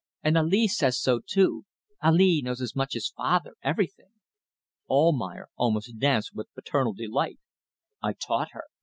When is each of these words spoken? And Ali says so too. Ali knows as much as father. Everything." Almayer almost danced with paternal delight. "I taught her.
And 0.23 0.35
Ali 0.35 0.67
says 0.67 0.99
so 0.99 1.19
too. 1.23 1.65
Ali 2.01 2.41
knows 2.43 2.59
as 2.59 2.75
much 2.75 2.95
as 2.95 3.13
father. 3.15 3.51
Everything." 3.61 4.13
Almayer 4.89 5.49
almost 5.57 5.99
danced 5.99 6.33
with 6.33 6.51
paternal 6.55 6.93
delight. 6.93 7.37
"I 8.01 8.13
taught 8.13 8.49
her. 8.53 8.63